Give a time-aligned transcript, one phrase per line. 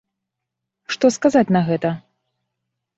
[0.95, 1.95] Што сказаць на гэта?!